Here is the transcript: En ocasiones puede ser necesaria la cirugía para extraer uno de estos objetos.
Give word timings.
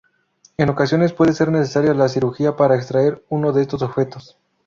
En 0.57 0.67
ocasiones 0.71 1.13
puede 1.13 1.31
ser 1.31 1.51
necesaria 1.51 1.93
la 1.93 2.09
cirugía 2.09 2.55
para 2.55 2.75
extraer 2.75 3.23
uno 3.29 3.51
de 3.51 3.61
estos 3.61 3.83
objetos. 3.83 4.35